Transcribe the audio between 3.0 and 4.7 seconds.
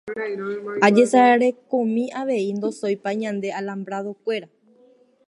ñande alambrado-kuéra.